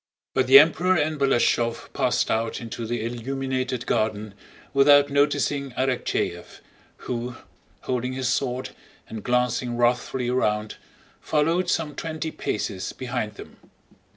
But 0.33 0.47
the 0.47 0.57
Emperor 0.57 0.95
and 0.95 1.19
Balashëv 1.19 1.93
passed 1.93 2.31
out 2.31 2.59
into 2.59 2.87
the 2.87 3.05
illuminated 3.05 3.85
garden 3.85 4.33
without 4.73 5.11
noticing 5.11 5.73
Arakchéev 5.73 6.59
who, 7.05 7.35
holding 7.81 8.13
his 8.13 8.27
sword 8.27 8.71
and 9.07 9.23
glancing 9.23 9.77
wrathfully 9.77 10.27
around, 10.27 10.77
followed 11.19 11.69
some 11.69 11.93
twenty 11.93 12.31
paces 12.31 12.93
behind 12.93 13.35
them. 13.35 13.57